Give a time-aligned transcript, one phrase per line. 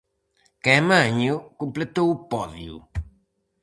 [0.63, 2.75] Caamaño completou o podio.